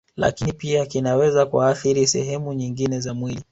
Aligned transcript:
Lakini 0.15 0.53
pia 0.53 0.85
kinaweza 0.85 1.45
kuathiri 1.45 2.07
sehemu 2.07 2.53
nyingine 2.53 2.99
za 2.99 3.13
mwili 3.13 3.43